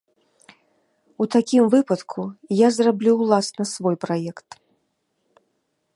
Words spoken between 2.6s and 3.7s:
я зраблю ўласна